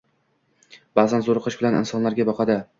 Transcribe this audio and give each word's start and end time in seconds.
Ba`zan 1.01 1.27
zoriqish 1.29 1.61
bilan 1.61 1.79
insonlarga 1.83 2.31
boqadi 2.35 2.61